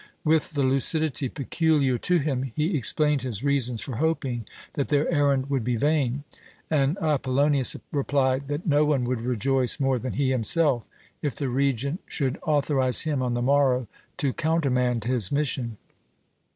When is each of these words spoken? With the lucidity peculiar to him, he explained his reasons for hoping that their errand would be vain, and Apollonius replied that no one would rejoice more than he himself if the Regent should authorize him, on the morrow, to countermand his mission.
With 0.23 0.53
the 0.53 0.63
lucidity 0.63 1.29
peculiar 1.29 1.99
to 1.99 2.17
him, 2.17 2.41
he 2.55 2.75
explained 2.75 3.21
his 3.21 3.43
reasons 3.43 3.81
for 3.81 3.97
hoping 3.97 4.47
that 4.73 4.87
their 4.87 5.07
errand 5.11 5.47
would 5.51 5.63
be 5.63 5.75
vain, 5.75 6.23
and 6.71 6.97
Apollonius 7.03 7.75
replied 7.91 8.47
that 8.47 8.65
no 8.65 8.83
one 8.83 9.03
would 9.03 9.21
rejoice 9.21 9.79
more 9.79 9.99
than 9.99 10.13
he 10.13 10.31
himself 10.31 10.89
if 11.21 11.35
the 11.35 11.49
Regent 11.49 12.01
should 12.07 12.39
authorize 12.41 13.01
him, 13.01 13.21
on 13.21 13.35
the 13.35 13.43
morrow, 13.43 13.87
to 14.17 14.33
countermand 14.33 15.03
his 15.03 15.31
mission. 15.31 15.77